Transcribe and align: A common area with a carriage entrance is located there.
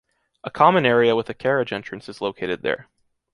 A 0.43 0.49
common 0.49 0.83
area 0.83 1.15
with 1.15 1.29
a 1.29 1.33
carriage 1.35 1.71
entrance 1.71 2.09
is 2.09 2.21
located 2.21 2.63
there. 2.63 2.89